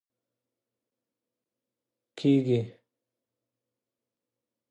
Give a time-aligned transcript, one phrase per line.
[2.17, 2.59] کیږي